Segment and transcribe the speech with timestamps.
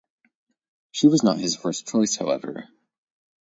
[0.89, 2.67] She was not his first choice however.